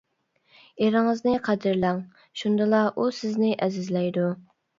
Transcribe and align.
ئېرىڭىزنى 0.85 1.33
قەدىرلەڭ، 1.47 1.99
شۇندىلا 2.41 2.81
ئۇ 2.97 3.07
سىزنى 3.19 3.53
ئەزىزلەيدۇ. 3.69 4.27